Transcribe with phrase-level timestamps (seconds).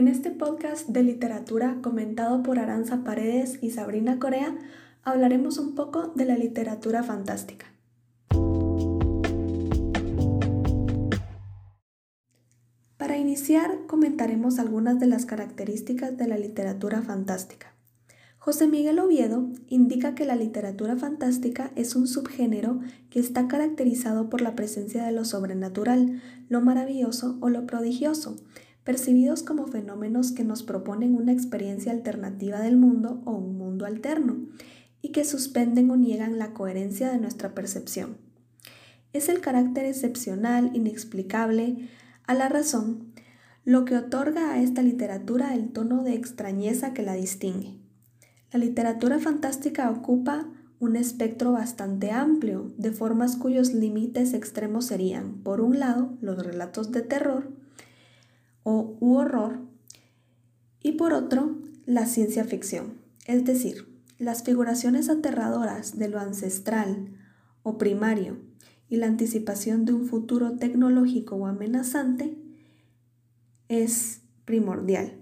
[0.00, 4.56] En este podcast de literatura comentado por Aranza Paredes y Sabrina Corea,
[5.02, 7.66] hablaremos un poco de la literatura fantástica.
[12.96, 17.74] Para iniciar, comentaremos algunas de las características de la literatura fantástica.
[18.38, 22.80] José Miguel Oviedo indica que la literatura fantástica es un subgénero
[23.10, 28.36] que está caracterizado por la presencia de lo sobrenatural, lo maravilloso o lo prodigioso,
[28.84, 34.48] percibidos como fenómenos que nos proponen una experiencia alternativa del mundo o un mundo alterno,
[35.02, 38.18] y que suspenden o niegan la coherencia de nuestra percepción.
[39.12, 41.88] Es el carácter excepcional, inexplicable,
[42.26, 43.12] a la razón,
[43.64, 47.78] lo que otorga a esta literatura el tono de extrañeza que la distingue.
[48.52, 55.60] La literatura fantástica ocupa un espectro bastante amplio de formas cuyos límites extremos serían, por
[55.60, 57.59] un lado, los relatos de terror
[58.62, 59.60] o u horror,
[60.82, 62.94] y por otro, la ciencia ficción,
[63.26, 63.86] es decir,
[64.18, 67.16] las figuraciones aterradoras de lo ancestral
[67.62, 68.38] o primario
[68.88, 72.36] y la anticipación de un futuro tecnológico o amenazante
[73.68, 75.20] es primordial.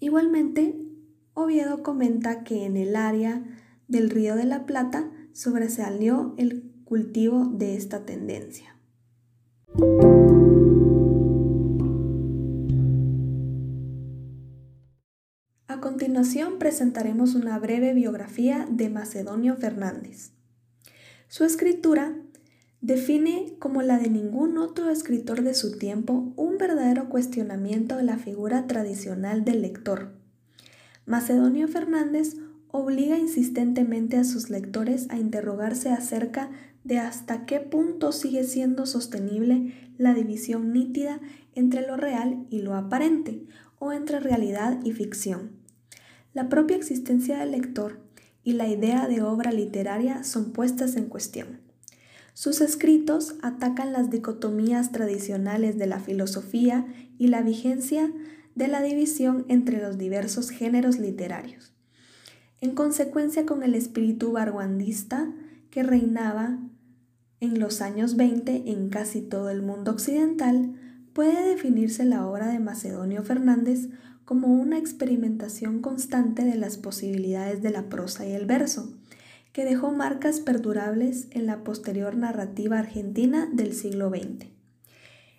[0.00, 0.80] Igualmente,
[1.34, 3.44] Oviedo comenta que en el área
[3.88, 8.74] del Río de la Plata sobresalió el cultivo de esta tendencia.
[16.58, 20.32] Presentaremos una breve biografía de Macedonio Fernández.
[21.28, 22.16] Su escritura
[22.80, 28.18] define como la de ningún otro escritor de su tiempo un verdadero cuestionamiento de la
[28.18, 30.18] figura tradicional del lector
[31.08, 32.36] Macedonio Fernández
[32.70, 36.50] obliga insistentemente a sus lectores a interrogarse acerca
[36.84, 41.18] de hasta qué punto sigue siendo sostenible la división nítida
[41.54, 43.42] entre lo real y lo aparente,
[43.78, 45.52] o entre realidad y ficción.
[46.34, 48.00] La propia existencia del lector
[48.44, 51.60] y la idea de obra literaria son puestas en cuestión.
[52.34, 56.86] Sus escritos atacan las dicotomías tradicionales de la filosofía
[57.18, 58.12] y la vigencia
[58.54, 61.72] de la división entre los diversos géneros literarios.
[62.60, 65.32] En consecuencia con el espíritu barguandista
[65.70, 66.58] que reinaba
[67.40, 70.74] en los años 20 en casi todo el mundo occidental,
[71.12, 73.88] puede definirse la obra de Macedonio Fernández
[74.28, 78.92] como una experimentación constante de las posibilidades de la prosa y el verso,
[79.54, 84.48] que dejó marcas perdurables en la posterior narrativa argentina del siglo XX.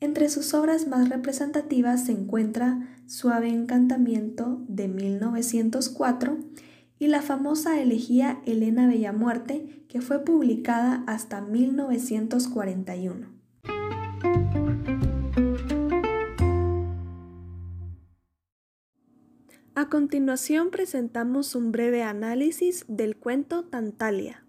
[0.00, 6.38] Entre sus obras más representativas se encuentra Suave Encantamiento de 1904
[6.98, 13.28] y la famosa elegía Elena Bellamuerte que fue publicada hasta 1941.
[19.90, 24.44] Continuación presentamos un breve análisis del cuento Tantalia.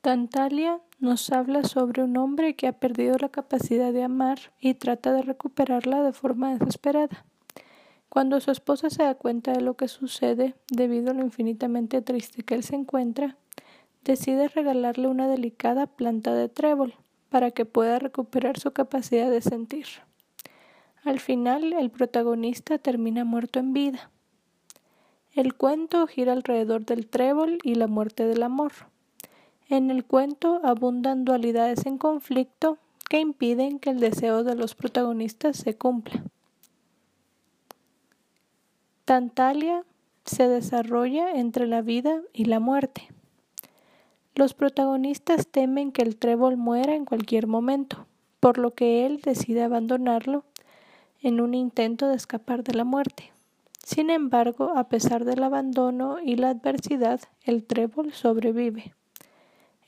[0.00, 5.12] Tantalia nos habla sobre un hombre que ha perdido la capacidad de amar y trata
[5.12, 7.26] de recuperarla de forma desesperada.
[8.08, 12.44] Cuando su esposa se da cuenta de lo que sucede, debido a lo infinitamente triste
[12.44, 13.36] que él se encuentra,
[14.04, 16.94] decide regalarle una delicada planta de trébol
[17.28, 19.86] para que pueda recuperar su capacidad de sentir.
[21.04, 24.10] Al final, el protagonista termina muerto en vida.
[25.32, 28.72] El cuento gira alrededor del trébol y la muerte del amor.
[29.68, 32.78] En el cuento abundan dualidades en conflicto
[33.08, 36.22] que impiden que el deseo de los protagonistas se cumpla.
[39.04, 39.84] Tantalia
[40.24, 43.08] se desarrolla entre la vida y la muerte.
[44.34, 48.06] Los protagonistas temen que el trébol muera en cualquier momento,
[48.38, 50.44] por lo que él decide abandonarlo
[51.20, 53.32] en un intento de escapar de la muerte.
[53.84, 58.94] Sin embargo, a pesar del abandono y la adversidad, el trébol sobrevive.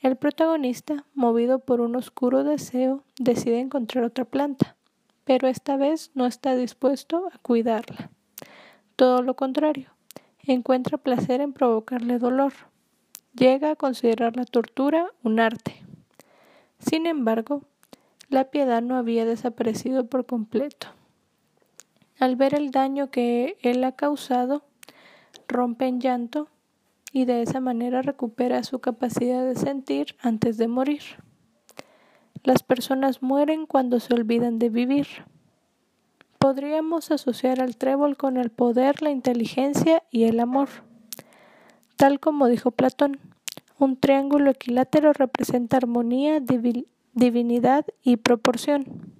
[0.01, 4.75] El protagonista, movido por un oscuro deseo, decide encontrar otra planta,
[5.23, 8.09] pero esta vez no está dispuesto a cuidarla.
[8.97, 9.89] Todo lo contrario,
[10.43, 12.53] encuentra placer en provocarle dolor.
[13.33, 15.81] Llega a considerar la tortura un arte.
[16.79, 17.61] Sin embargo,
[18.29, 20.87] la piedad no había desaparecido por completo.
[22.19, 24.63] Al ver el daño que él ha causado,
[25.47, 26.47] rompe en llanto
[27.11, 31.01] y de esa manera recupera su capacidad de sentir antes de morir.
[32.43, 35.07] Las personas mueren cuando se olvidan de vivir.
[36.39, 40.69] Podríamos asociar al trébol con el poder, la inteligencia y el amor.
[41.95, 43.19] Tal como dijo Platón,
[43.79, 46.41] un triángulo equilátero representa armonía,
[47.13, 49.13] divinidad y proporción.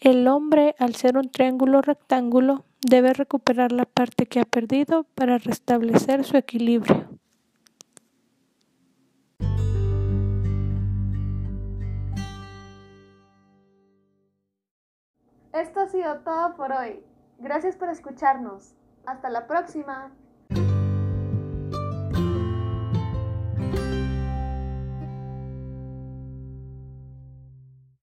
[0.00, 5.36] El hombre, al ser un triángulo rectángulo, debe recuperar la parte que ha perdido para
[5.36, 7.06] restablecer su equilibrio.
[15.52, 17.04] Esto ha sido todo por hoy.
[17.38, 18.72] Gracias por escucharnos.
[19.04, 20.14] Hasta la próxima.